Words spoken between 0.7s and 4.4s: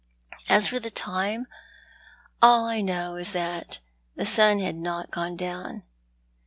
the time, all I know is that the